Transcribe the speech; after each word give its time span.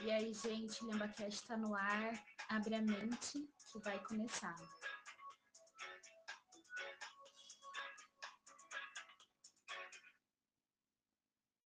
E 0.00 0.12
aí, 0.12 0.32
gente, 0.32 0.84
LembaCast 0.84 1.42
está 1.42 1.56
no 1.56 1.74
ar. 1.74 2.14
Abre 2.48 2.76
a 2.76 2.80
mente 2.80 3.48
que 3.72 3.78
vai 3.84 3.98
começar. 3.98 4.54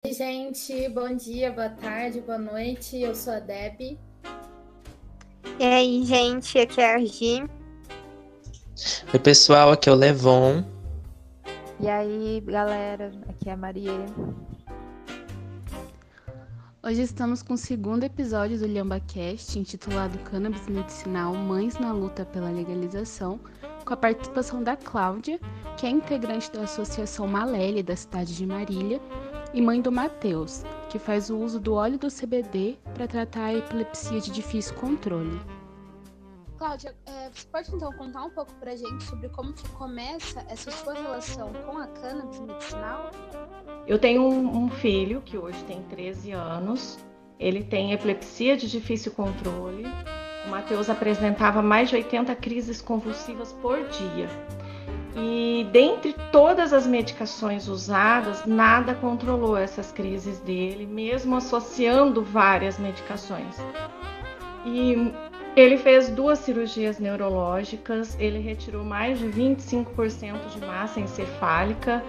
Oi, 0.07 0.13
gente, 0.15 0.89
bom 0.89 1.15
dia, 1.15 1.53
boa 1.53 1.69
tarde, 1.69 2.23
boa 2.23 2.39
noite. 2.39 2.99
Eu 2.99 3.15
sou 3.15 3.35
a 3.35 3.39
Deb. 3.39 3.99
E 5.59 5.65
aí, 5.65 6.03
gente, 6.03 6.59
aqui 6.59 6.81
é 6.81 6.91
a 6.91 6.95
Argi. 6.95 7.43
Oi, 9.13 9.19
pessoal, 9.23 9.73
aqui 9.73 9.91
é 9.91 9.93
o 9.93 9.95
Levon. 9.95 10.65
E 11.79 11.87
aí, 11.87 12.41
galera, 12.47 13.13
aqui 13.29 13.51
é 13.51 13.53
a 13.53 13.57
Maria. 13.59 14.07
Hoje 16.85 17.01
estamos 17.03 17.45
com 17.45 17.55
o 17.55 17.57
segundo 17.57 18.03
episódio 18.03 18.59
do 18.59 18.67
LhambaCast, 18.67 19.57
intitulado 19.57 20.19
Cannabis 20.19 20.67
Medicinal 20.67 21.33
Mães 21.33 21.79
na 21.79 21.93
Luta 21.93 22.25
pela 22.25 22.51
Legalização, 22.51 23.39
com 23.85 23.95
a 23.95 23.97
participação 23.97 24.65
da 24.65 24.77
Cláudia, 24.77 25.39
que 25.77 25.87
é 25.87 25.91
integrante 25.91 26.51
da 26.51 26.63
Associação 26.63 27.29
Malele 27.29 27.85
da 27.85 27.95
cidade 27.95 28.37
de 28.37 28.45
Marília, 28.45 29.01
e 29.55 29.63
mãe 29.63 29.81
do 29.81 29.93
Matheus, 29.93 30.65
que 30.91 30.99
faz 30.99 31.31
o 31.31 31.39
uso 31.39 31.61
do 31.61 31.75
óleo 31.75 32.01
do 32.01 32.09
CBD 32.09 32.77
para 32.95 33.07
tratar 33.07 33.45
a 33.45 33.55
epilepsia 33.55 34.21
de 34.21 34.33
difícil 34.33 34.75
controle. 34.75 35.41
Cláudia, 36.63 36.95
é, 37.07 37.29
você 37.29 37.45
pode 37.51 37.75
então 37.75 37.93
contar 37.95 38.23
um 38.23 38.31
pouco 38.31 38.55
pra 38.61 38.77
gente 38.77 39.03
sobre 39.03 39.29
como 39.31 39.53
que 39.53 39.69
começa 39.71 40.47
essa 40.49 40.71
sua 40.71 40.95
relação 40.95 41.53
com 41.67 41.77
a 41.77 41.89
cannabis 41.89 42.39
medicinal? 42.39 43.11
Eu 43.85 43.99
tenho 43.99 44.23
um, 44.23 44.67
um 44.67 44.71
filho 44.71 45.21
que 45.23 45.37
hoje 45.37 45.61
tem 45.65 45.83
13 45.83 46.31
anos. 46.31 47.01
Ele 47.37 47.65
tem 47.65 47.93
epilepsia 47.93 48.57
de 48.57 48.71
difícil 48.71 49.11
controle. 49.11 49.87
O 50.47 50.51
Matheus 50.51 50.89
apresentava 50.89 51.61
mais 51.61 51.89
de 51.89 51.97
80 51.97 52.33
crises 52.37 52.81
convulsivas 52.81 53.53
por 53.55 53.83
dia. 53.89 54.29
E 55.17 55.67
dentre 55.73 56.15
todas 56.31 56.73
as 56.73 56.87
medicações 56.87 57.67
usadas, 57.67 58.47
nada 58.47 58.95
controlou 58.95 59.57
essas 59.57 59.91
crises 59.91 60.39
dele, 60.39 60.87
mesmo 60.87 61.35
associando 61.35 62.23
várias 62.23 62.79
medicações. 62.79 63.57
E 64.65 65.13
ele 65.55 65.77
fez 65.77 66.09
duas 66.09 66.39
cirurgias 66.39 66.99
neurológicas, 66.99 68.17
ele 68.19 68.39
retirou 68.39 68.83
mais 68.83 69.19
de 69.19 69.27
25% 69.27 70.49
de 70.49 70.61
massa 70.65 70.99
encefálica 70.99 72.03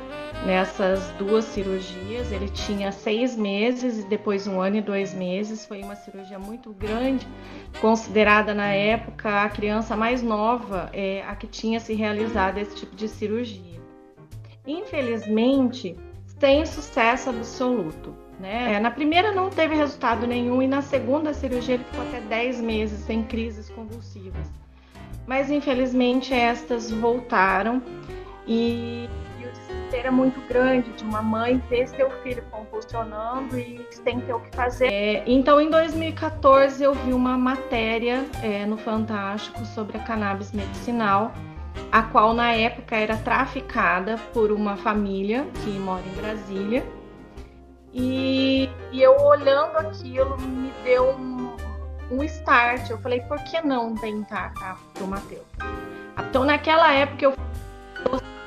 nessas 0.45 1.09
duas 1.17 1.44
cirurgias. 1.45 2.31
Ele 2.31 2.47
tinha 2.47 2.94
seis 2.94 3.35
meses 3.35 4.00
e 4.00 4.08
depois 4.08 4.47
um 4.47 4.61
ano 4.61 4.77
e 4.77 4.81
dois 4.81 5.13
meses. 5.13 5.66
Foi 5.66 5.81
uma 5.83 5.95
cirurgia 5.95 6.39
muito 6.39 6.72
grande, 6.72 7.27
considerada 7.81 8.53
na 8.53 8.69
época 8.69 9.44
a 9.44 9.50
criança 9.50 9.97
mais 9.97 10.23
nova 10.23 10.89
é, 10.94 11.22
a 11.23 11.35
que 11.35 11.47
tinha 11.47 11.81
se 11.81 11.94
realizado 11.94 12.59
esse 12.59 12.78
tipo 12.78 12.95
de 12.95 13.09
cirurgia. 13.09 13.81
Infelizmente, 14.66 15.97
sem 16.39 16.66
sucesso 16.66 17.30
absoluto. 17.30 18.22
Né? 18.39 18.73
É, 18.73 18.80
na 18.80 18.92
primeira 18.92 19.31
não 19.31 19.50
teve 19.50 19.76
resultado 19.76 20.26
nenhum 20.26 20.62
e 20.62 20.67
na 20.67 20.81
segunda 20.81 21.34
cirurgia 21.34 21.76
ele 21.76 21.84
ficou 21.84 22.03
até 22.03 22.20
10 22.20 22.62
meses 22.62 23.00
sem 23.06 23.23
crises 23.23 23.70
convulsivas. 23.70 24.52
Mas 25.25 25.50
infelizmente 25.50 26.34
estas 26.34 26.92
voltaram 26.92 27.81
e, 28.45 29.08
e 29.40 29.45
o 29.45 29.52
desespero 29.52 30.08
é 30.08 30.12
muito 30.12 30.42
grande 30.48 30.92
de 30.92 31.03
uma 31.03 31.22
mãe 31.22 31.62
ver 31.70 31.88
seu 31.88 32.09
filho 32.22 32.44
convulsionando 32.52 33.58
e 33.58 33.86
sem 33.92 34.20
ter 34.20 34.34
o 34.34 34.40
que 34.42 34.53
fazer. 34.56 34.92
É, 34.92 35.23
então 35.25 35.62
em 35.62 35.70
2014 35.70 36.84
eu 36.84 36.94
vi 36.94 37.14
uma 37.14 37.38
matéria 37.38 38.25
é, 38.42 38.66
no 38.66 38.75
Fantástico 38.75 39.64
sobre 39.66 39.95
a 39.97 40.00
cannabis 40.02 40.52
medicinal, 40.52 41.31
a 41.91 42.02
qual 42.02 42.34
na 42.34 42.52
época 42.52 42.97
era 42.97 43.16
traficada 43.16 44.18
por 44.34 44.52
uma 44.52 44.75
família 44.75 45.47
que 45.63 45.69
mora 45.80 46.03
em 46.06 46.22
Brasília 46.22 46.84
e, 47.94 48.70
e 48.92 49.02
eu 49.02 49.16
olhando 49.22 49.78
aquilo 49.78 50.38
me 50.42 50.74
deu 50.84 51.12
um, 51.12 51.56
um 52.12 52.24
start. 52.24 52.90
Eu 52.90 52.98
falei, 53.00 53.22
por 53.22 53.38
que 53.44 53.62
não 53.62 53.96
tentar 53.96 54.54
tá, 54.56 54.78
para 54.94 55.04
o 55.04 55.08
Matheus? 55.08 55.46
Então 56.30 56.44
naquela 56.44 56.92
época 56.92 57.26
eu 57.26 57.34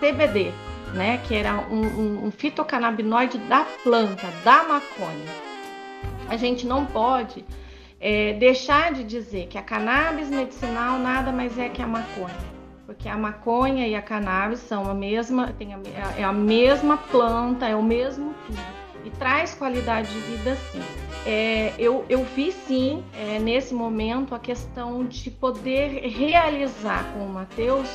CBD, 0.00 0.52
né, 0.92 1.18
que 1.18 1.34
era 1.34 1.54
um, 1.70 1.80
um, 1.80 2.26
um 2.26 2.30
fitocannabinoide 2.30 3.38
da 3.38 3.64
planta, 3.82 4.26
da 4.44 4.64
maconha. 4.64 5.46
A 6.28 6.36
gente 6.36 6.66
não 6.66 6.84
pode 6.84 7.44
é, 8.00 8.34
deixar 8.34 8.92
de 8.92 9.04
dizer 9.04 9.46
que 9.46 9.56
a 9.56 9.62
cannabis 9.62 10.28
medicinal 10.28 10.98
nada 10.98 11.32
mais 11.32 11.58
é 11.58 11.68
que 11.68 11.80
a 11.80 11.86
maconha 11.86 12.56
porque 12.84 13.08
a 13.08 13.16
maconha 13.16 13.86
e 13.88 13.96
a 13.96 14.00
cannabis 14.00 14.60
são 14.60 14.88
a 14.88 14.94
mesma, 14.94 15.52
tem 15.58 15.74
a, 15.74 15.78
é 16.16 16.22
a 16.22 16.32
mesma 16.32 16.96
planta, 16.96 17.66
é 17.66 17.74
o 17.74 17.82
mesmo 17.82 18.32
tudo 18.46 18.75
e 19.06 19.10
traz 19.10 19.54
qualidade 19.54 20.12
de 20.12 20.18
vida 20.20 20.56
sim. 20.72 20.82
É, 21.24 21.72
eu, 21.78 22.04
eu 22.08 22.24
vi 22.24 22.52
sim, 22.52 23.04
é, 23.14 23.38
nesse 23.38 23.72
momento, 23.72 24.34
a 24.34 24.38
questão 24.38 25.04
de 25.04 25.30
poder 25.30 26.08
realizar 26.08 27.04
com 27.12 27.24
o 27.24 27.28
Matheus 27.28 27.88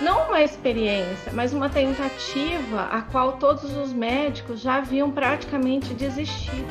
não 0.00 0.28
uma 0.28 0.42
experiência, 0.42 1.32
mas 1.32 1.52
uma 1.52 1.68
tentativa 1.68 2.82
a 2.90 3.02
qual 3.02 3.32
todos 3.32 3.76
os 3.76 3.92
médicos 3.92 4.60
já 4.60 4.76
haviam 4.76 5.10
praticamente 5.10 5.92
desistido. 5.94 6.66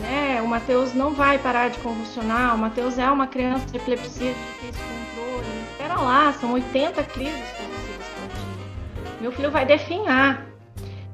Né? 0.00 0.42
O 0.42 0.46
Matheus 0.46 0.92
não 0.92 1.14
vai 1.14 1.38
parar 1.38 1.70
de 1.70 1.78
convulsionar, 1.78 2.54
o 2.54 2.58
Matheus 2.58 2.98
é 2.98 3.10
uma 3.10 3.26
criança 3.26 3.64
de 3.66 3.78
epilepsia 3.78 4.32
de 4.32 4.38
difícil 4.38 4.84
controle. 4.84 5.46
Espera 5.72 5.94
lá, 5.96 6.32
são 6.34 6.52
80 6.52 7.02
crises 7.04 7.50
convulsivas 7.56 8.06
por 8.14 8.28
dia. 8.28 9.20
Meu 9.22 9.32
filho 9.32 9.50
vai 9.50 9.64
definhar. 9.64 10.45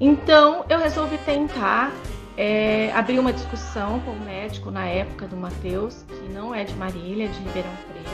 Então 0.04 0.64
eu 0.68 0.80
resolvi 0.80 1.16
tentar 1.18 1.92
é, 2.36 2.90
abrir 2.92 3.20
uma 3.20 3.32
discussão 3.32 4.00
com 4.00 4.10
o 4.10 4.18
médico 4.18 4.68
na 4.68 4.84
época 4.84 5.28
do 5.28 5.36
Matheus, 5.36 6.02
que 6.02 6.32
não 6.32 6.52
é 6.52 6.64
de 6.64 6.74
Marília, 6.74 7.26
é 7.26 7.28
de 7.28 7.38
Ribeirão 7.38 7.70
Preto. 7.86 8.10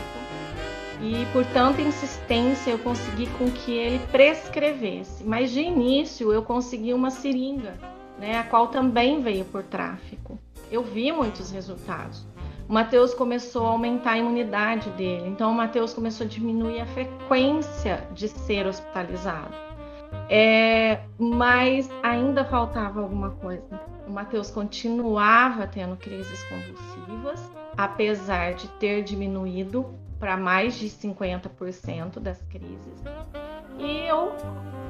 E 1.00 1.24
por 1.32 1.46
tanta 1.46 1.80
insistência 1.80 2.72
eu 2.72 2.78
consegui 2.78 3.26
com 3.38 3.50
que 3.50 3.72
ele 3.72 3.98
prescrevesse. 4.12 5.24
Mas 5.24 5.50
de 5.50 5.60
início 5.60 6.30
eu 6.30 6.42
consegui 6.42 6.92
uma 6.92 7.10
seringa, 7.10 7.72
né, 8.18 8.36
a 8.36 8.44
qual 8.44 8.66
também 8.66 9.22
veio 9.22 9.46
por 9.46 9.62
tráfico. 9.62 10.38
Eu 10.70 10.82
vi 10.82 11.10
muitos 11.10 11.50
resultados. 11.50 12.22
O 12.68 12.72
Matheus 12.74 13.14
começou 13.14 13.66
a 13.66 13.70
aumentar 13.70 14.10
a 14.10 14.18
imunidade 14.18 14.90
dele, 14.90 15.26
então 15.26 15.50
o 15.50 15.54
Matheus 15.54 15.94
começou 15.94 16.26
a 16.26 16.28
diminuir 16.28 16.82
a 16.82 16.86
frequência 16.86 18.06
de 18.12 18.28
ser 18.28 18.66
hospitalizado. 18.66 19.67
É, 20.30 21.00
mas 21.18 21.90
ainda 22.02 22.44
faltava 22.44 23.00
alguma 23.00 23.30
coisa. 23.30 23.80
O 24.06 24.10
Matheus 24.10 24.50
continuava 24.50 25.66
tendo 25.66 25.96
crises 25.96 26.42
convulsivas, 26.44 27.50
apesar 27.76 28.54
de 28.54 28.68
ter 28.78 29.02
diminuído 29.02 29.86
para 30.18 30.36
mais 30.36 30.74
de 30.74 30.88
50% 30.88 32.18
das 32.18 32.42
crises. 32.42 33.02
E 33.78 34.06
eu, 34.08 34.32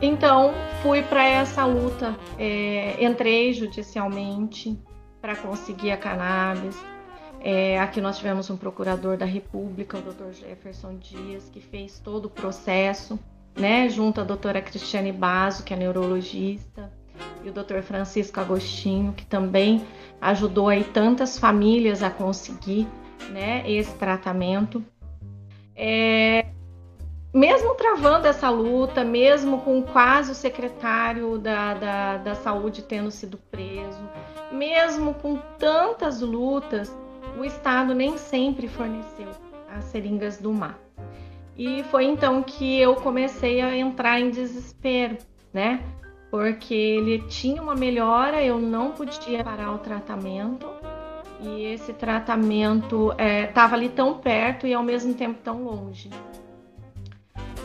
então, 0.00 0.52
fui 0.82 1.02
para 1.02 1.24
essa 1.24 1.64
luta. 1.64 2.16
É, 2.38 3.04
entrei 3.04 3.52
judicialmente 3.52 4.78
para 5.20 5.36
conseguir 5.36 5.90
a 5.90 5.96
cannabis. 5.96 6.76
É, 7.40 7.78
aqui 7.78 8.00
nós 8.00 8.16
tivemos 8.16 8.50
um 8.50 8.56
procurador 8.56 9.16
da 9.16 9.26
República, 9.26 9.98
o 9.98 10.02
Dr. 10.02 10.32
Jefferson 10.32 10.96
Dias, 10.96 11.48
que 11.48 11.60
fez 11.60 12.00
todo 12.00 12.26
o 12.26 12.30
processo 12.30 13.18
né, 13.58 13.88
junto 13.88 14.20
à 14.20 14.24
doutora 14.24 14.62
Cristiane 14.62 15.12
Basso, 15.12 15.64
que 15.64 15.74
é 15.74 15.76
neurologista, 15.76 16.92
e 17.44 17.48
o 17.48 17.52
doutor 17.52 17.82
Francisco 17.82 18.40
Agostinho, 18.40 19.12
que 19.12 19.26
também 19.26 19.84
ajudou 20.20 20.68
aí 20.68 20.84
tantas 20.84 21.38
famílias 21.38 22.02
a 22.02 22.10
conseguir 22.10 22.86
né, 23.30 23.68
esse 23.68 23.94
tratamento. 23.94 24.84
É, 25.74 26.46
mesmo 27.32 27.74
travando 27.74 28.26
essa 28.26 28.48
luta, 28.50 29.04
mesmo 29.04 29.60
com 29.60 29.82
quase 29.82 30.32
o 30.32 30.34
secretário 30.34 31.38
da, 31.38 31.74
da, 31.74 32.16
da 32.18 32.34
saúde 32.34 32.82
tendo 32.82 33.10
sido 33.10 33.38
preso, 33.50 34.00
mesmo 34.50 35.14
com 35.14 35.36
tantas 35.58 36.20
lutas, 36.20 36.96
o 37.38 37.44
Estado 37.44 37.94
nem 37.94 38.16
sempre 38.18 38.66
forneceu 38.66 39.28
as 39.76 39.84
seringas 39.84 40.38
do 40.38 40.52
mar. 40.52 40.78
E 41.58 41.82
foi 41.90 42.04
então 42.04 42.40
que 42.40 42.78
eu 42.78 42.94
comecei 42.94 43.60
a 43.60 43.76
entrar 43.76 44.20
em 44.20 44.30
desespero, 44.30 45.18
né? 45.52 45.82
Porque 46.30 46.72
ele 46.72 47.22
tinha 47.26 47.60
uma 47.60 47.74
melhora, 47.74 48.44
eu 48.44 48.60
não 48.60 48.92
podia 48.92 49.42
parar 49.42 49.72
o 49.72 49.78
tratamento. 49.78 50.68
E 51.40 51.64
esse 51.64 51.92
tratamento 51.92 53.12
estava 53.12 53.74
é, 53.74 53.78
ali 53.78 53.88
tão 53.88 54.18
perto 54.18 54.68
e 54.68 54.74
ao 54.74 54.84
mesmo 54.84 55.14
tempo 55.14 55.40
tão 55.42 55.64
longe. 55.64 56.10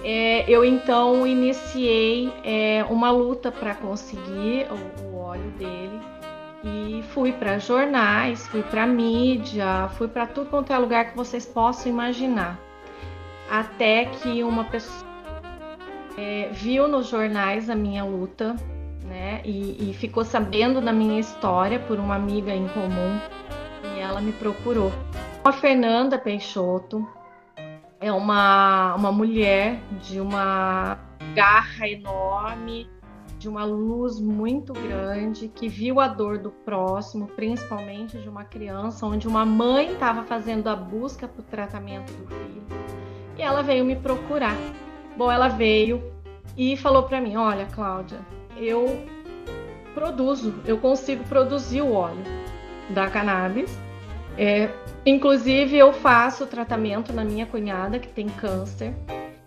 É, 0.03 0.43
eu 0.49 0.65
então 0.65 1.25
iniciei 1.25 2.33
é, 2.43 2.83
uma 2.89 3.11
luta 3.11 3.51
para 3.51 3.75
conseguir 3.75 4.67
o, 4.71 5.03
o, 5.05 5.17
óleo 5.19 5.51
dele. 5.51 6.01
e 6.63 7.03
fui 7.13 7.31
para 7.31 7.59
jornais, 7.59 8.47
fui 8.47 8.63
para 8.63 8.87
mídia, 8.87 9.87
fui 9.97 10.07
para 10.07 10.25
tudo 10.25 10.49
quanto 10.49 10.73
é 10.73 10.77
lugar 10.77 11.11
que 11.11 11.15
vocês 11.15 11.45
possam 11.45 11.91
imaginar. 11.91 12.59
Até 13.49 14.05
que 14.05 14.43
uma 14.43 14.63
pessoa 14.65 15.05
é, 16.17 16.49
viu 16.51 16.87
nos 16.87 17.07
jornais 17.07 17.69
a 17.69 17.75
minha 17.75 18.03
luta, 18.03 18.55
né? 19.03 19.41
E, 19.43 19.89
e 19.89 19.93
ficou 19.93 20.23
sabendo 20.23 20.81
da 20.81 20.93
minha 20.93 21.19
história 21.19 21.79
por 21.79 21.99
uma 21.99 22.15
amiga 22.15 22.53
em 22.53 22.67
comum 22.69 23.19
e 23.95 23.99
ela 23.99 24.21
me 24.21 24.31
procurou. 24.31 24.91
A 25.43 25.51
Fernanda 25.51 26.17
Peixoto 26.17 27.05
é 27.99 28.11
uma, 28.11 28.95
uma 28.95 29.11
mulher 29.11 29.79
de 30.01 30.19
uma 30.19 30.97
garra 31.33 31.87
enorme, 31.87 32.89
de 33.37 33.49
uma 33.49 33.65
luz 33.65 34.21
muito 34.21 34.71
grande, 34.71 35.49
que 35.49 35.67
viu 35.67 35.99
a 35.99 36.07
dor 36.07 36.37
do 36.37 36.49
próximo, 36.49 37.27
principalmente 37.27 38.17
de 38.17 38.29
uma 38.29 38.45
criança, 38.45 39.05
onde 39.05 39.27
uma 39.27 39.45
mãe 39.45 39.93
estava 39.93 40.23
fazendo 40.23 40.67
a 40.67 40.75
busca 40.75 41.27
para 41.27 41.41
o 41.41 41.43
tratamento 41.43 42.11
do 42.13 42.27
filho. 42.27 43.02
E 43.37 43.41
ela 43.41 43.61
veio 43.61 43.83
me 43.83 43.95
procurar. 43.95 44.57
Bom, 45.17 45.31
ela 45.31 45.47
veio 45.47 46.03
e 46.57 46.77
falou 46.77 47.03
para 47.03 47.21
mim: 47.21 47.35
Olha, 47.35 47.65
Cláudia, 47.65 48.19
eu 48.57 49.05
produzo, 49.93 50.55
eu 50.65 50.77
consigo 50.77 51.23
produzir 51.25 51.81
o 51.81 51.93
óleo 51.93 52.23
da 52.89 53.09
cannabis. 53.09 53.77
É, 54.37 54.69
inclusive, 55.05 55.77
eu 55.77 55.93
faço 55.93 56.47
tratamento 56.47 57.13
na 57.13 57.23
minha 57.23 57.45
cunhada 57.45 57.99
que 57.99 58.07
tem 58.07 58.27
câncer 58.27 58.93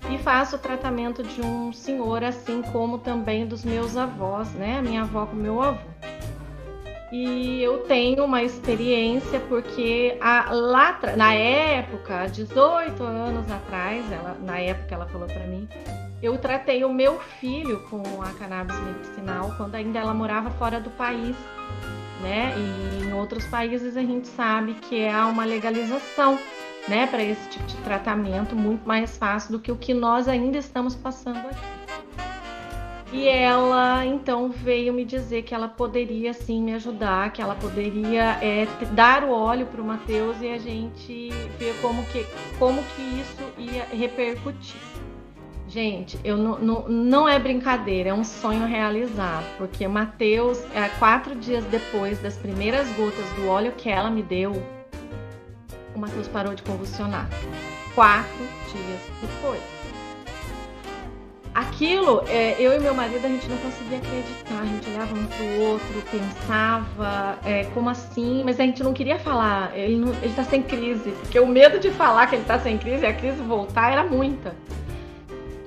e 0.09 0.19
faço 0.19 0.59
tratamento 0.59 1.23
de 1.23 1.43
um 1.43 1.73
senhor, 1.73 2.23
assim 2.23 2.63
como 2.63 2.99
também 2.99 3.47
dos 3.47 3.65
meus 3.65 3.97
avós, 3.97 4.53
né? 4.55 4.79
A 4.79 4.83
minha 4.83 5.03
avó 5.03 5.27
com 5.27 5.35
meu 5.35 5.61
avô. 5.61 5.81
E 7.13 7.63
eu 7.63 7.85
tenho 7.85 8.25
uma 8.25 8.43
experiência 8.43 9.39
porque 9.49 10.17
a, 10.21 10.53
lá 10.53 10.99
na 11.17 11.35
época, 11.35 12.27
18 12.27 13.01
anos 13.03 13.51
atrás, 13.51 14.11
ela, 14.11 14.37
na 14.43 14.59
época 14.59 14.95
ela 14.95 15.07
falou 15.07 15.29
para 15.29 15.47
mim, 15.47 15.69
eu 16.21 16.37
tratei 16.37 16.85
o 16.85 16.93
meu 16.93 17.21
filho 17.21 17.81
com 17.89 18.03
a 18.23 18.31
cannabis 18.33 18.77
medicinal 18.81 19.55
quando 19.57 19.77
ainda 19.77 20.01
ela 20.01 20.13
morava 20.13 20.51
fora 20.51 20.81
do 20.81 20.91
país, 20.91 21.37
né? 22.23 22.55
E 22.57 23.05
em 23.05 23.13
outros 23.13 23.47
países 23.47 23.97
a 23.97 24.03
gente 24.03 24.27
sabe 24.27 24.75
que 24.75 25.07
há 25.07 25.27
uma 25.27 25.45
legalização 25.45 26.39
né, 26.89 27.07
para 27.07 27.23
esse 27.23 27.49
tipo 27.51 27.67
de 27.67 27.77
tratamento 27.79 28.55
muito 28.55 28.87
mais 28.87 29.17
fácil 29.17 29.53
do 29.53 29.59
que 29.59 29.71
o 29.71 29.77
que 29.77 29.93
nós 29.93 30.29
ainda 30.29 30.59
estamos 30.59 30.95
passando 30.95 31.39
aqui. 31.39 31.86
E 33.13 33.29
ela 33.29 34.05
então 34.05 34.51
veio 34.51 34.93
me 34.93 35.05
dizer 35.05 35.43
que 35.43 35.55
ela 35.55 35.69
poderia 35.69 36.33
sim 36.33 36.63
me 36.63 36.75
ajudar, 36.75 37.33
que 37.33 37.41
ela 37.41 37.55
poderia 37.55 38.39
é, 38.43 38.67
dar 38.93 39.23
o 39.23 39.31
óleo 39.31 39.67
para 39.67 39.81
o 39.81 39.85
Matheus 39.85 40.37
e 40.41 40.51
a 40.51 40.59
gente 40.59 41.31
ver 41.59 41.75
como 41.81 42.05
que, 42.07 42.27
como 42.59 42.83
que 42.83 43.03
isso 43.21 43.45
ia 43.59 43.85
repercutir. 43.85 44.81
Gente, 45.69 46.19
eu 46.25 46.37
não, 46.37 46.59
não, 46.59 46.89
não 46.89 47.29
é 47.29 47.39
brincadeira, 47.39 48.11
é 48.11 48.15
um 48.15 48.25
sonho 48.25 48.67
realizado, 48.67 49.45
porque 49.59 49.87
Matheus, 49.87 50.59
é, 50.75 50.89
quatro 50.99 51.35
dias 51.35 51.65
depois 51.65 52.21
das 52.21 52.37
primeiras 52.37 52.89
gotas 52.93 53.29
do 53.33 53.49
óleo 53.49 53.73
que 53.77 53.89
ela 53.89 54.09
me 54.09 54.23
deu, 54.23 54.53
o 55.95 55.99
Matheus 55.99 56.29
parou 56.29 56.55
de 56.55 56.63
convulsionar. 56.63 57.29
Quatro 57.95 58.45
dias 58.71 59.01
depois. 59.21 59.76
Aquilo, 61.77 62.23
é, 62.27 62.57
eu 62.59 62.73
e 62.73 62.79
meu 62.79 62.95
marido, 62.95 63.27
a 63.27 63.29
gente 63.29 63.47
não 63.51 63.59
conseguia 63.59 63.99
acreditar. 63.99 64.63
A 64.63 64.65
gente 64.65 64.89
olhava 64.89 65.15
um 65.15 65.27
pro 65.27 65.61
outro, 65.61 66.03
pensava, 66.11 67.39
é, 67.45 67.65
como 67.75 67.91
assim? 67.91 68.43
Mas 68.43 68.59
a 68.59 68.63
gente 68.63 68.83
não 68.83 68.95
queria 68.95 69.19
falar, 69.19 69.77
ele, 69.77 69.97
não, 69.97 70.09
ele 70.23 70.33
tá 70.35 70.43
sem 70.43 70.63
crise. 70.63 71.11
Porque 71.11 71.39
o 71.39 71.47
medo 71.47 71.79
de 71.79 71.91
falar 71.91 72.29
que 72.29 72.37
ele 72.37 72.45
tá 72.47 72.59
sem 72.59 72.79
crise 72.79 73.03
e 73.03 73.07
a 73.07 73.13
crise 73.13 73.43
voltar 73.43 73.93
era 73.93 74.03
muita. 74.03 74.57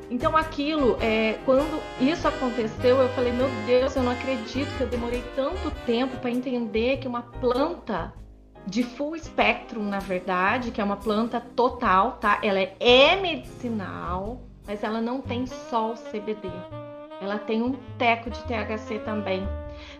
Então 0.09 0.35
aquilo, 0.35 0.97
é, 0.99 1.37
quando 1.45 1.79
isso 2.01 2.27
aconteceu, 2.27 2.97
eu 2.97 3.09
falei, 3.09 3.31
meu 3.31 3.47
Deus, 3.67 3.95
eu 3.95 4.01
não 4.01 4.11
acredito 4.11 4.75
que 4.77 4.81
eu 4.81 4.87
demorei 4.87 5.23
tanto 5.35 5.69
tempo 5.85 6.17
para 6.17 6.31
entender 6.31 6.97
que 6.97 7.07
uma 7.07 7.21
planta 7.21 8.11
de 8.65 8.81
full 8.81 9.15
spectrum, 9.15 9.83
na 9.83 9.99
verdade, 9.99 10.71
que 10.71 10.81
é 10.81 10.83
uma 10.83 10.97
planta 10.97 11.39
total, 11.39 12.13
tá? 12.13 12.39
Ela 12.41 12.67
é 12.79 13.15
medicinal, 13.15 14.48
mas 14.69 14.83
ela 14.83 15.01
não 15.01 15.19
tem 15.19 15.47
só 15.47 15.93
o 15.93 15.95
CBD. 15.95 16.47
Ela 17.19 17.39
tem 17.39 17.63
um 17.63 17.73
teco 17.97 18.29
de 18.29 18.39
THC 18.43 18.99
também. 18.99 19.41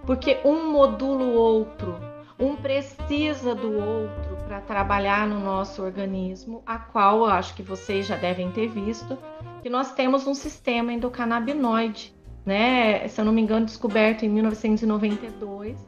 Porque 0.05 0.37
um 0.45 0.71
modula 0.71 1.23
o 1.23 1.33
outro, 1.33 1.99
um 2.39 2.55
precisa 2.55 3.55
do 3.55 3.73
outro 3.73 4.37
para 4.45 4.61
trabalhar 4.61 5.25
no 5.25 5.39
nosso 5.39 5.81
organismo, 5.81 6.61
a 6.67 6.77
qual 6.77 7.17
eu 7.17 7.25
acho 7.25 7.55
que 7.55 7.63
vocês 7.63 8.05
já 8.05 8.15
devem 8.15 8.51
ter 8.51 8.67
visto, 8.67 9.17
que 9.63 9.71
nós 9.71 9.91
temos 9.95 10.27
um 10.27 10.35
sistema 10.35 10.93
endocannabinoide, 10.93 12.13
né? 12.45 13.07
Se 13.07 13.19
eu 13.19 13.25
não 13.25 13.33
me 13.33 13.41
engano, 13.41 13.65
descoberto 13.65 14.23
em 14.23 14.29
1992 14.29 15.83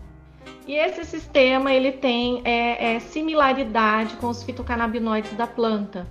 e 0.67 0.73
esse 0.73 1.05
sistema 1.05 1.71
ele 1.71 1.91
tem 1.91 2.41
é, 2.43 2.95
é, 2.95 2.99
similaridade 2.99 4.15
com 4.17 4.27
os 4.27 4.41
fitocannabinoides 4.41 5.33
da 5.33 5.45
planta. 5.45 6.07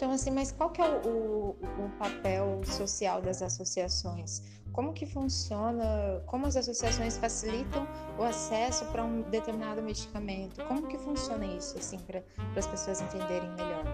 Então, 0.00 0.12
assim, 0.12 0.30
mas 0.30 0.50
qual 0.50 0.70
que 0.70 0.80
é 0.80 0.88
o, 0.88 1.06
o, 1.06 1.56
o, 1.60 1.90
papel 1.98 2.62
social 2.64 3.20
das 3.20 3.42
associações? 3.42 4.40
Como 4.72 4.94
que 4.94 5.04
funciona? 5.04 6.22
Como 6.24 6.46
as 6.46 6.56
associações 6.56 7.18
facilitam 7.18 7.86
o 8.18 8.22
acesso 8.22 8.86
para 8.86 9.04
um 9.04 9.20
determinado 9.20 9.82
medicamento? 9.82 10.64
Como 10.64 10.86
que 10.86 10.96
funciona 10.96 11.44
isso, 11.44 11.76
assim, 11.76 11.98
para 11.98 12.22
as 12.56 12.66
pessoas 12.66 13.02
entenderem 13.02 13.50
melhor? 13.50 13.84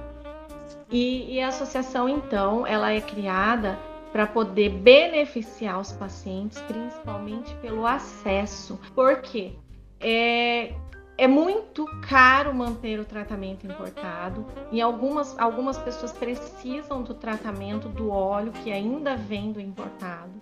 E, 0.93 1.35
e 1.35 1.41
a 1.41 1.49
associação, 1.49 2.09
então, 2.09 2.65
ela 2.65 2.93
é 2.93 3.01
criada 3.01 3.77
para 4.13 4.29
poder 4.29 4.69
beneficiar 4.69 5.81
os 5.81 5.91
pacientes, 5.91 6.63
principalmente 6.69 7.53
pelo 7.57 7.85
acesso. 7.85 8.79
Por 8.95 9.23
quê? 9.23 9.57
é, 10.01 10.75
é 11.19 11.27
muito 11.27 11.87
caro 12.09 12.55
manter 12.55 13.01
o 13.01 13.05
tratamento 13.05 13.67
importado 13.67 14.45
e 14.71 14.81
algumas, 14.81 15.39
algumas 15.39 15.79
pessoas 15.79 16.13
precisam 16.13 17.03
do 17.03 17.15
tratamento 17.15 17.89
do 17.89 18.11
óleo 18.11 18.53
que 18.53 18.71
ainda 18.71 19.17
vem 19.17 19.51
do 19.51 19.61
importado. 19.61 20.33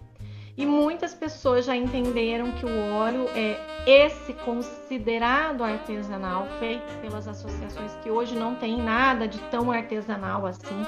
E 0.57 0.65
muitas 0.65 1.13
pessoas 1.13 1.65
já 1.65 1.75
entenderam 1.75 2.53
que 2.53 2.65
o 2.65 2.93
óleo 2.93 3.29
é 3.35 3.59
esse 3.87 4.33
considerado 4.33 5.65
artesanal, 5.65 6.47
feito 6.61 7.01
pelas 7.01 7.27
associações 7.27 7.93
que 8.03 8.11
hoje 8.11 8.37
não 8.37 8.55
tem 8.55 8.81
nada 8.81 9.27
de 9.27 9.39
tão 9.51 9.73
artesanal 9.73 10.47
assim. 10.47 10.81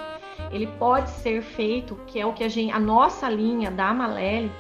Ele 0.53 0.69
pode 0.79 1.11
ser 1.11 1.43
feito, 1.43 1.97
que 2.07 2.21
é 2.21 2.25
o 2.25 2.33
que 2.33 2.45
a, 2.45 2.49
gente, 2.49 2.73
a 2.73 2.79
nossa 2.79 3.29
linha 3.29 3.71
da 3.71 3.89
Amalele, 3.89 4.53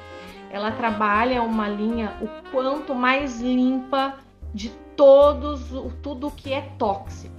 ela 0.50 0.73
trabalha 0.73 1.40
uma 1.42 1.68
linha 1.68 2.16
o 2.21 2.50
quanto 2.50 2.92
mais 2.92 3.40
limpa 3.40 4.14
de 4.52 4.73
todos 4.96 5.70
tudo 6.02 6.30
que 6.30 6.52
é 6.52 6.62
tóxico. 6.78 7.34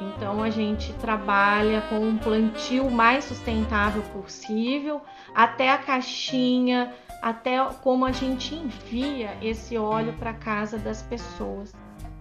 Então 0.00 0.42
a 0.42 0.50
gente 0.50 0.92
trabalha 0.94 1.80
com 1.82 1.98
um 1.98 2.18
plantio 2.18 2.90
mais 2.90 3.24
sustentável 3.24 4.02
possível, 4.14 5.00
até 5.34 5.70
a 5.70 5.78
caixinha, 5.78 6.92
até 7.20 7.62
como 7.82 8.04
a 8.04 8.12
gente 8.12 8.54
envia 8.54 9.36
esse 9.40 9.76
óleo 9.76 10.12
para 10.14 10.32
casa 10.32 10.78
das 10.78 11.02
pessoas. 11.02 11.72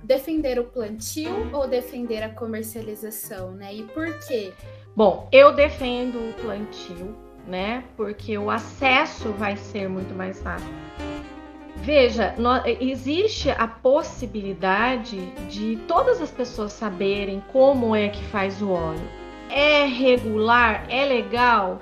Defender 0.04 0.60
o 0.60 0.66
plantio 0.66 1.50
ou 1.54 1.68
defender 1.68 2.24
a 2.24 2.30
comercialização, 2.30 3.52
né? 3.52 3.74
E 3.74 3.84
por 3.84 4.20
quê? 4.28 4.54
Bom, 4.96 5.28
eu 5.32 5.54
defendo 5.54 6.18
o 6.18 6.34
plantio 6.34 7.16
né? 7.48 7.84
Porque 7.96 8.38
o 8.38 8.50
acesso 8.50 9.32
vai 9.34 9.56
ser 9.56 9.88
muito 9.88 10.14
mais 10.14 10.42
fácil. 10.42 10.70
Veja, 11.82 12.36
existe 12.80 13.50
a 13.50 13.68
possibilidade 13.68 15.20
de 15.50 15.78
todas 15.88 16.22
as 16.22 16.30
pessoas 16.30 16.74
saberem 16.74 17.44
como 17.52 17.96
é 17.96 18.10
que 18.10 18.24
faz 18.26 18.62
o 18.62 18.70
óleo. 18.70 19.02
É 19.50 19.86
regular? 19.86 20.86
É 20.90 21.06
legal? 21.06 21.82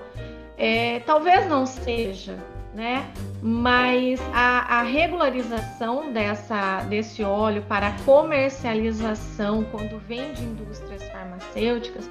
É, 0.58 1.02
talvez 1.02 1.48
não 1.48 1.66
seja, 1.66 2.38
né? 2.74 3.12
Mas 3.42 4.22
a, 4.34 4.80
a, 4.80 4.84
regularização 4.84 6.14
dessa, 6.14 6.82
desse 6.84 7.22
óleo 7.22 7.62
para 7.68 7.92
comercialização, 8.06 9.66
quando 9.66 10.00
vem 10.00 10.32
de 10.32 10.44
indústrias 10.44 11.04
farmacêuticas, 11.10 12.10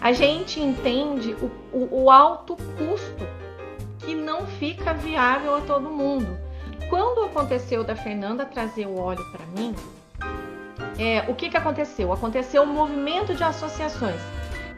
a 0.00 0.10
gente 0.10 0.58
entende 0.58 1.34
o, 1.34 1.50
o, 1.76 2.04
o 2.04 2.10
alto 2.10 2.56
custo 2.78 3.26
que 3.98 4.14
não 4.14 4.46
fica 4.46 4.94
viável 4.94 5.56
a 5.56 5.60
todo 5.60 5.90
mundo. 5.90 6.45
Quando 6.88 7.24
aconteceu 7.24 7.82
da 7.82 7.96
Fernanda 7.96 8.44
trazer 8.44 8.86
o 8.86 8.98
óleo 8.98 9.24
para 9.32 9.44
mim, 9.46 9.74
é, 10.98 11.24
o 11.28 11.34
que, 11.34 11.50
que 11.50 11.56
aconteceu? 11.56 12.12
Aconteceu 12.12 12.62
um 12.62 12.66
movimento 12.66 13.34
de 13.34 13.42
associações, 13.42 14.20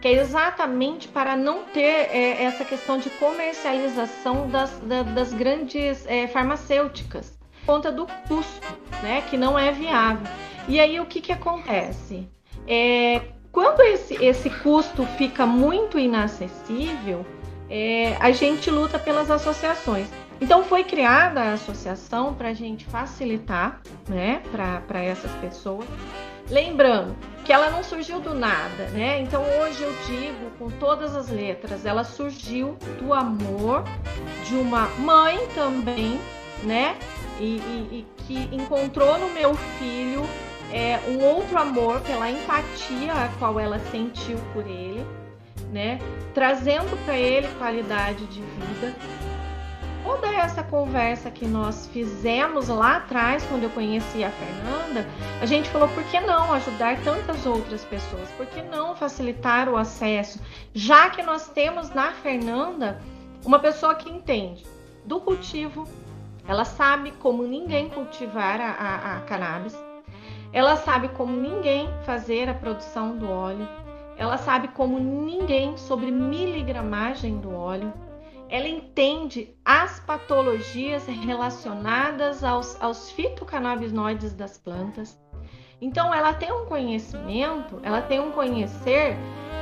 que 0.00 0.08
é 0.08 0.12
exatamente 0.12 1.06
para 1.06 1.36
não 1.36 1.64
ter 1.64 1.80
é, 1.80 2.44
essa 2.44 2.64
questão 2.64 2.98
de 2.98 3.10
comercialização 3.10 4.48
das, 4.48 4.70
da, 4.80 5.02
das 5.02 5.32
grandes 5.34 6.06
é, 6.06 6.26
farmacêuticas. 6.26 7.36
conta 7.66 7.92
do 7.92 8.06
custo, 8.26 8.66
né, 9.02 9.22
que 9.28 9.36
não 9.36 9.58
é 9.58 9.70
viável. 9.70 10.26
E 10.66 10.80
aí 10.80 10.98
o 11.00 11.06
que, 11.06 11.20
que 11.20 11.32
acontece? 11.32 12.26
É, 12.66 13.20
quando 13.52 13.80
esse, 13.82 14.14
esse 14.24 14.48
custo 14.48 15.04
fica 15.18 15.44
muito 15.44 15.98
inacessível, 15.98 17.24
é, 17.68 18.16
a 18.18 18.30
gente 18.30 18.70
luta 18.70 18.98
pelas 18.98 19.30
associações. 19.30 20.08
Então 20.40 20.62
foi 20.62 20.85
criada 20.85 21.40
a 21.40 21.52
associação 21.54 22.35
para 22.35 22.49
a 22.49 22.54
gente 22.54 22.85
facilitar 22.87 23.80
né, 24.09 24.42
para 24.52 25.02
essas 25.02 25.30
pessoas. 25.37 25.87
Lembrando 26.50 27.14
que 27.45 27.52
ela 27.52 27.71
não 27.71 27.83
surgiu 27.83 28.21
do 28.21 28.35
nada, 28.35 28.88
né? 28.88 29.21
Então 29.21 29.42
hoje 29.42 29.83
eu 29.83 29.92
digo 30.07 30.50
com 30.59 30.71
todas 30.71 31.14
as 31.14 31.28
letras, 31.28 31.85
ela 31.85 32.04
surgiu 32.04 32.76
do 33.00 33.12
amor 33.12 33.85
de 34.47 34.54
uma 34.54 34.87
mãe 34.99 35.38
também, 35.54 36.18
né? 36.62 36.97
E, 37.38 37.57
e, 37.57 37.88
e 37.92 38.07
que 38.25 38.49
encontrou 38.54 39.18
no 39.18 39.28
meu 39.30 39.54
filho 39.54 40.23
é, 40.73 40.99
um 41.09 41.23
outro 41.23 41.59
amor 41.59 42.00
pela 42.00 42.30
empatia 42.30 43.12
a 43.12 43.28
qual 43.38 43.59
ela 43.59 43.78
sentiu 43.90 44.38
por 44.52 44.66
ele, 44.66 45.04
né? 45.71 45.99
Trazendo 46.33 46.97
para 47.04 47.16
ele 47.16 47.49
qualidade 47.59 48.25
de 48.26 48.40
vida. 48.40 48.95
Toda 50.08 50.26
essa 50.28 50.62
conversa 50.62 51.30
que 51.30 51.46
nós 51.46 51.86
fizemos 51.92 52.68
lá 52.68 52.96
atrás, 52.96 53.44
quando 53.44 53.64
eu 53.64 53.70
conheci 53.70 54.24
a 54.24 54.30
Fernanda, 54.30 55.06
a 55.38 55.44
gente 55.44 55.68
falou: 55.68 55.86
por 55.88 56.02
que 56.04 56.18
não 56.18 56.50
ajudar 56.54 56.98
tantas 57.04 57.44
outras 57.44 57.84
pessoas? 57.84 58.26
Por 58.30 58.46
que 58.46 58.62
não 58.62 58.96
facilitar 58.96 59.68
o 59.68 59.76
acesso? 59.76 60.40
Já 60.72 61.10
que 61.10 61.22
nós 61.22 61.50
temos 61.50 61.90
na 61.90 62.12
Fernanda 62.12 63.02
uma 63.44 63.58
pessoa 63.58 63.94
que 63.96 64.08
entende 64.08 64.64
do 65.04 65.20
cultivo, 65.20 65.86
ela 66.48 66.64
sabe 66.64 67.12
como 67.20 67.42
ninguém 67.42 67.90
cultivar 67.90 68.62
a, 68.62 68.70
a, 68.70 69.16
a 69.18 69.20
cannabis, 69.20 69.78
ela 70.54 70.76
sabe 70.76 71.08
como 71.08 71.36
ninguém 71.36 71.86
fazer 72.06 72.48
a 72.48 72.54
produção 72.54 73.14
do 73.14 73.30
óleo. 73.30 73.68
Ela 74.16 74.38
sabe 74.38 74.68
como 74.68 74.98
ninguém 74.98 75.76
sobre 75.76 76.10
miligramagem 76.10 77.36
do 77.36 77.54
óleo. 77.54 77.92
Ela 78.49 78.69
entende 78.69 79.55
as 79.64 80.00
patologias 80.00 81.07
relacionadas 81.07 82.43
aos, 82.43 82.81
aos 82.81 83.11
fitocannabinoides 83.11 84.35
das 84.35 84.57
plantas. 84.57 85.21
Então, 85.81 86.12
ela 86.12 86.33
tem 86.33 86.50
um 86.50 86.67
conhecimento, 86.67 87.78
ela 87.83 88.02
tem 88.02 88.19
um 88.19 88.33
conhecer 88.33 89.17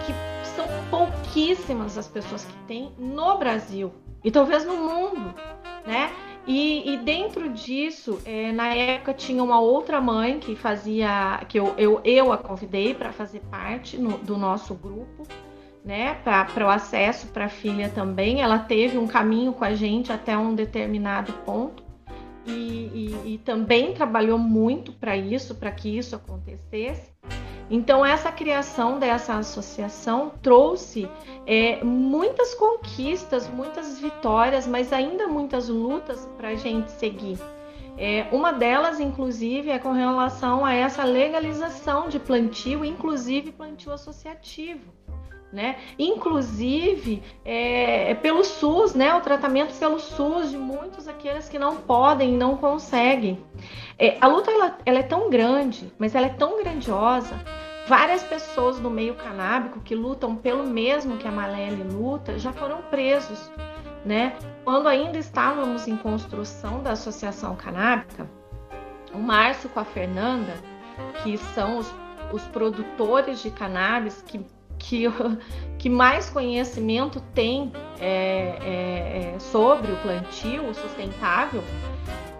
que 0.07 0.13
são 0.47 0.67
pouquíssimas 0.91 1.99
as 1.99 2.09
pessoas 2.09 2.45
que 2.45 2.57
têm 2.67 2.93
no 2.97 3.37
Brasil 3.37 3.93
e 4.25 4.31
talvez 4.31 4.65
no 4.65 4.77
mundo, 4.77 5.35
né? 5.87 6.11
E, 6.47 6.95
e 6.95 6.97
dentro 6.99 7.49
disso, 7.49 8.21
é, 8.25 8.53
na 8.53 8.73
época 8.73 9.13
tinha 9.13 9.43
uma 9.43 9.59
outra 9.59 10.01
mãe 10.01 10.39
que 10.39 10.55
fazia, 10.55 11.45
que 11.49 11.59
eu, 11.59 11.75
eu, 11.77 12.01
eu 12.05 12.33
a 12.33 12.39
convidei 12.39 12.95
para 12.95 13.13
fazer 13.13 13.41
parte 13.51 13.99
no, 13.99 14.17
do 14.19 14.37
nosso 14.37 14.73
grupo, 14.73 15.27
né, 15.87 16.15
para 16.25 16.67
o 16.67 16.69
acesso 16.69 17.29
para 17.29 17.45
a 17.45 17.49
filha 17.49 17.89
também. 17.89 18.43
Ela 18.43 18.59
teve 18.59 18.99
um 18.99 19.07
caminho 19.07 19.53
com 19.53 19.65
a 19.65 19.73
gente 19.73 20.13
até 20.13 20.37
um 20.37 20.53
determinado 20.53 21.33
ponto 21.45 21.85
e, 22.45 22.51
e, 23.25 23.35
e 23.35 23.39
também 23.39 23.95
trabalhou 23.95 24.37
muito 24.37 24.93
para 24.93 25.17
isso, 25.17 25.55
para 25.55 25.71
que 25.71 25.97
isso 25.97 26.17
acontecesse. 26.17 27.15
Então, 27.71 28.05
essa 28.05 28.31
criação 28.31 28.99
dessa 28.99 29.39
associação 29.39 30.33
trouxe 30.43 31.09
é, 31.47 31.83
muitas 31.85 32.55
conquistas, 32.55 33.49
muitas 33.49 34.01
vitórias, 34.01 34.67
mas 34.67 34.93
ainda 34.93 35.27
muitas 35.27 35.69
lutas 35.69 36.29
para 36.37 36.49
a 36.49 36.55
gente 36.55 36.91
seguir. 36.93 37.39
É, 37.99 38.27
uma 38.31 38.53
delas, 38.53 39.01
inclusive, 39.01 39.71
é 39.71 39.79
com 39.79 39.93
relação 39.93 40.65
a 40.65 40.75
essa 40.75 41.03
legalização 41.03 42.09
de 42.09 42.19
plantio, 42.19 42.85
inclusive 42.85 43.53
plantio 43.53 43.93
associativo. 43.93 44.93
Né? 45.57 45.77
Inclusive 45.99 47.23
é, 47.43 48.11
é 48.11 48.15
pelo 48.15 48.45
SUS, 48.45 48.95
né? 48.95 49.15
O 49.15 49.23
tratamento 49.23 49.73
pelo 49.79 49.99
SUS 49.99 50.51
de 50.51 50.59
muitos 50.59 51.09
aqueles 51.09 51.49
que 51.49 51.59
não 51.59 51.77
podem, 51.77 52.33
não 52.33 52.59
conseguem. 52.59 53.43
É, 53.99 54.19
a 54.21 54.27
luta 54.27 54.51
ela, 54.51 54.77
ela, 54.85 54.99
é 54.99 55.03
tão 55.03 55.31
grande, 55.31 55.91
mas 55.99 56.15
ela 56.15 56.27
é 56.27 56.35
tão 56.35 56.63
grandiosa. 56.63 57.35
Várias 57.89 58.23
pessoas 58.23 58.79
do 58.79 58.91
meio 58.91 59.15
canábico 59.15 59.81
que 59.81 59.95
lutam 59.95 60.37
pelo 60.37 60.63
mesmo 60.63 61.17
que 61.17 61.27
a 61.27 61.33
Malele 61.33 61.85
luta 61.85 62.39
já 62.39 62.53
foram 62.53 62.83
presos, 62.91 63.51
né? 64.05 64.37
Quando 64.63 64.89
ainda 64.89 65.17
estávamos 65.17 65.89
em 65.89 65.97
construção 65.97 66.83
da 66.83 66.91
associação 66.93 67.57
canábica, 67.57 68.29
o 69.11 69.19
Márcio 69.19 69.71
com 69.71 69.81
a 69.81 69.87
Fernanda, 69.87 70.53
que 71.23 71.39
são 71.39 71.79
os, 71.79 71.91
os 72.31 72.43
produtores 72.43 73.41
de 73.41 73.51
cannabis 73.51 74.21
que 74.21 74.45
que, 74.79 75.05
que 75.79 75.89
mais 75.89 76.31
conhecimento 76.31 77.21
tem 77.35 77.73
é, 78.01 78.59
é, 78.63 79.35
é, 79.35 79.39
sobre 79.39 79.93
o 79.93 79.97
plantio 79.97 80.73
sustentável, 80.75 81.63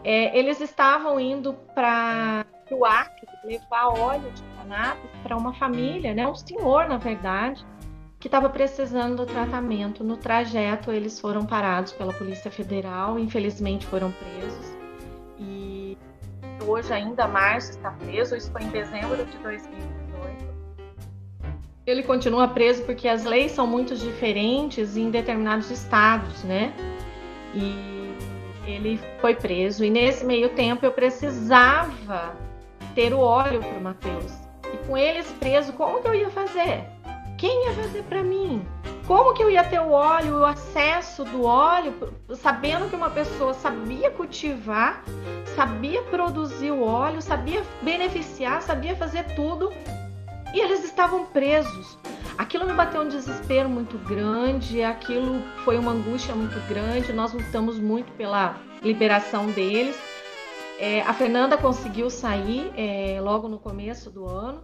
é, 0.05 0.39
eles 0.39 0.61
estavam 0.61 1.19
indo 1.19 1.55
para 1.75 2.47
o 2.71 2.85
Acre 2.85 3.27
levar 3.45 3.89
óleo 3.89 4.31
de 4.33 4.43
cannabis 4.57 5.11
para 5.23 5.37
uma 5.37 5.55
família, 5.55 6.15
né, 6.15 6.27
um 6.27 6.35
senhor, 6.35 6.89
na 6.89 6.97
verdade, 6.97 7.65
que 8.19 8.29
estava 8.29 8.49
precisando 8.49 9.17
do 9.17 9.27
tratamento. 9.27 10.03
No 10.03 10.17
trajeto, 10.17 10.91
eles 10.91 11.21
foram 11.21 11.45
parados 11.47 11.93
pela 11.93 12.13
Polícia 12.13 12.51
Federal, 12.51 13.19
infelizmente 13.19 13.87
foram 13.87 14.11
presos. 14.13 14.77
E 15.39 15.97
hoje, 16.67 16.93
ainda 16.93 17.29
março, 17.29 17.73
está 17.73 17.91
preso. 17.93 18.35
Isso 18.35 18.51
foi 18.51 18.63
em 18.63 18.71
dezembro 18.71 19.25
de 19.25 19.39
2020 19.39 19.96
ele 21.87 22.03
continua 22.03 22.49
preso 22.49 22.83
porque 22.83 23.07
as 23.07 23.25
leis 23.25 23.53
são 23.53 23.67
muito 23.67 23.95
diferentes 23.95 24.97
em 24.97 25.09
determinados 25.09 25.71
estados, 25.71 26.43
né? 26.43 26.75
E 27.55 28.13
ele 28.67 29.01
foi 29.21 29.35
preso. 29.37 29.85
E 29.85 29.91
nesse 29.91 30.25
meio 30.25 30.49
tempo 30.51 30.85
eu 30.85 30.91
precisava 30.91 32.35
ter 32.95 33.15
o 33.15 33.21
óleo 33.21 33.61
para 33.61 33.79
o 33.79 33.81
Matheus. 33.81 34.33
E 34.75 34.77
com 34.87 34.97
eles 34.97 35.31
preso, 35.39 35.73
como 35.75 36.03
que 36.03 36.09
eu 36.09 36.15
ia 36.15 36.29
fazer? 36.29 36.85
Quem 37.39 37.67
ia 37.67 37.75
fazer 37.75 38.03
para 38.03 38.23
mim? 38.23 38.67
Como 39.07 39.33
que 39.35 39.43
eu 39.43 39.49
ia 39.49 39.63
ter 39.63 39.79
o 39.79 39.93
óleo, 39.93 40.41
o 40.41 40.45
acesso 40.45 41.23
do 41.23 41.45
óleo, 41.45 41.95
sabendo 42.35 42.91
que 42.91 42.97
uma 42.97 43.11
pessoa 43.11 43.55
sabia 43.55 44.11
cultivar, 44.11 45.05
sabia 45.55 46.03
produzir 46.03 46.73
o 46.73 46.83
óleo, 46.83 47.23
sabia 47.23 47.63
beneficiar, 47.83 48.61
sabia 48.63 48.97
fazer 48.97 49.23
tudo 49.37 49.73
e 50.55 50.61
eles 50.61 50.85
estavam 50.85 51.25
presos. 51.27 51.99
Aquilo 52.39 52.67
me 52.67 52.75
bateu 52.75 53.01
um 53.01 53.09
desespero 53.09 53.69
muito 53.69 53.97
grande, 53.99 54.83
aquilo 54.83 55.43
foi 55.65 55.79
uma 55.79 55.93
angústia 55.93 56.35
muito 56.35 56.59
grande. 56.69 57.13
Nós 57.13 57.33
lutamos 57.33 57.79
muito 57.79 58.13
pela 58.13 58.57
liberação 58.83 59.47
deles. 59.47 59.97
É, 60.79 61.01
a 61.03 61.15
Fernanda 61.15 61.57
conseguiu 61.57 62.11
sair 62.11 62.71
é, 62.77 63.19
logo 63.21 63.49
no 63.49 63.59
começo 63.59 64.11
do 64.11 64.29
ano, 64.29 64.63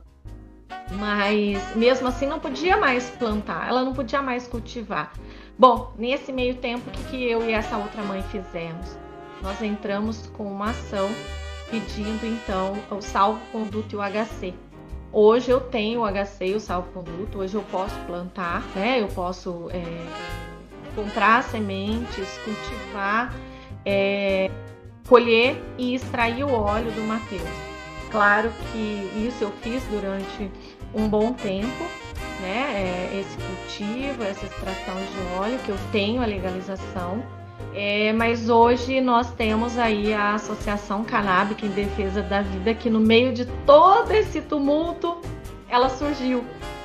mas 0.99 1.75
mesmo 1.75 2.07
assim 2.07 2.27
não 2.27 2.39
podia 2.39 2.77
mais 2.77 3.09
plantar, 3.11 3.67
ela 3.67 3.83
não 3.83 3.95
podia 3.95 4.21
mais 4.21 4.47
cultivar. 4.47 5.13
Bom, 5.59 5.95
nesse 5.97 6.31
meio 6.31 6.57
tempo, 6.57 6.89
o 6.89 6.93
que, 6.93 7.05
que 7.05 7.31
eu 7.31 7.49
e 7.49 7.53
essa 7.53 7.79
outra 7.79 8.03
mãe 8.03 8.23
fizemos? 8.25 8.99
Nós 9.43 9.63
entramos 9.63 10.27
com 10.29 10.45
uma 10.45 10.71
ação 10.71 11.09
pedindo 11.71 12.27
então 12.27 12.75
o 12.91 13.01
salvo-conduto 13.01 13.95
e 13.95 13.99
o 13.99 14.03
HC. 14.03 14.55
Hoje 15.15 15.51
eu 15.51 15.61
tenho 15.61 16.01
o 16.01 16.07
HC, 16.07 16.55
o 16.55 16.61
salvo-conduto, 16.61 17.41
hoje 17.41 17.55
eu 17.55 17.63
posso 17.71 17.95
plantar, 18.07 18.63
né? 18.75 18.99
Eu 18.99 19.09
posso 19.09 19.69
é, 19.71 19.83
comprar 20.97 21.43
sementes, 21.43 22.27
cultivar, 22.39 23.35
é, 23.85 24.51
colher 25.07 25.63
e 25.77 25.95
extrair 25.95 26.45
o 26.45 26.51
óleo 26.51 26.91
do 26.93 27.03
Mateus. 27.03 27.43
Claro 28.11 28.51
que 28.73 29.27
isso 29.29 29.45
eu 29.45 29.51
fiz 29.61 29.85
durante 29.91 30.51
um 30.95 31.07
bom 31.07 31.35
tempo, 31.35 31.85
né? 32.41 33.11
É, 33.13 33.21
esse 33.21 33.37
cultivo, 33.37 34.23
essa 34.23 34.47
extração 34.47 34.95
de 34.95 35.39
óleo 35.39 35.59
que 35.59 35.69
eu 35.69 35.79
tenho 35.93 36.23
a 36.23 36.27
legalização. 36.27 37.23
É, 37.75 38.13
mas 38.13 38.51
hoje 38.51 39.01
nós 39.01 39.33
temos 39.33 39.79
aí 39.79 40.13
a 40.13 40.35
Associação 40.35 41.05
Canábica 41.05 41.65
em 41.65 41.71
Defesa 41.71 42.23
da 42.23 42.43
Vida, 42.43 42.75
que 42.75 42.91
no 42.91 43.01
meio 43.01 43.33
de 43.33 43.47
todo 43.65 44.11
esse 44.13 44.43
tumulto, 44.43 45.21
ela 45.69 45.89
surgiu, 45.89 46.45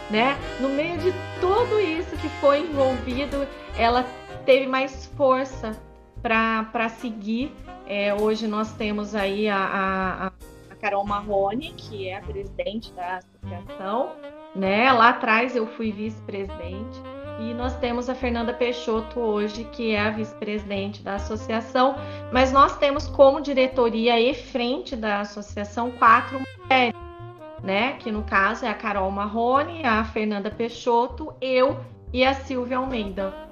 né? 0.09 0.37
No 0.61 0.69
meio 0.69 0.97
de 0.97 1.13
tudo 1.41 1.79
isso 1.79 2.15
que 2.17 2.29
foi 2.39 2.61
envolvido, 2.61 3.45
ela 3.77 4.05
teve 4.45 4.65
mais 4.65 5.11
força 5.17 5.77
para 6.21 6.89
seguir. 6.89 7.53
É, 7.85 8.13
hoje 8.13 8.47
nós 8.47 8.71
temos 8.73 9.13
aí 9.13 9.49
a, 9.49 9.57
a, 9.57 10.27
a 10.69 10.75
Carol 10.75 11.05
Marrone, 11.05 11.73
que 11.75 12.07
é 12.07 12.17
a 12.17 12.21
presidente 12.21 12.93
da 12.93 13.17
associação, 13.17 14.13
né? 14.55 14.91
Lá 14.91 15.09
atrás 15.09 15.53
eu 15.53 15.67
fui 15.67 15.91
vice-presidente. 15.91 17.16
E 17.39 17.53
nós 17.53 17.75
temos 17.77 18.09
a 18.09 18.15
Fernanda 18.15 18.51
Peixoto 18.51 19.19
hoje, 19.19 19.63
que 19.65 19.91
é 19.91 19.99
a 19.99 20.09
vice-presidente 20.09 21.03
da 21.03 21.15
associação, 21.15 21.95
mas 22.31 22.51
nós 22.51 22.77
temos 22.77 23.07
como 23.07 23.41
diretoria 23.41 24.19
e 24.19 24.33
frente 24.33 24.95
da 24.95 25.21
associação 25.21 25.91
quatro 25.91 26.39
mulheres, 26.39 26.95
né? 27.63 27.93
Que 27.93 28.11
no 28.11 28.23
caso 28.23 28.65
é 28.65 28.69
a 28.69 28.73
Carol 28.73 29.11
Marrone, 29.11 29.85
a 29.85 30.03
Fernanda 30.03 30.49
Peixoto, 30.49 31.33
eu 31.39 31.79
e 32.11 32.25
a 32.25 32.33
Silvia 32.33 32.77
Almeida. 32.77 33.46